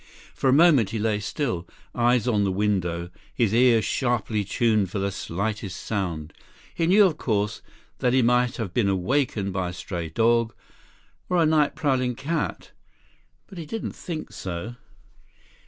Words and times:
For 0.33 0.49
a 0.49 0.51
moment 0.51 0.89
he 0.89 0.97
lay 0.97 1.19
still, 1.19 1.67
eyes 1.93 2.27
on 2.27 2.43
the 2.43 2.51
window, 2.51 3.11
his 3.35 3.53
ears 3.53 3.85
sharply 3.85 4.43
tuned 4.43 4.89
for 4.89 4.97
the 4.97 5.11
slightest 5.11 5.77
sound. 5.79 6.33
He 6.73 6.87
knew, 6.87 7.05
of 7.05 7.17
course, 7.19 7.61
that 7.99 8.11
he 8.11 8.23
might 8.23 8.55
have 8.57 8.73
been 8.73 8.89
awakened 8.89 9.53
by 9.53 9.69
a 9.69 9.73
stray 9.73 10.09
dog, 10.09 10.55
or 11.29 11.37
a 11.37 11.45
night 11.45 11.75
prowling 11.75 12.15
cat. 12.15 12.71
But 13.45 13.59
he 13.59 13.65
didn't 13.67 13.91
think 13.93 14.31
so. 14.31 14.75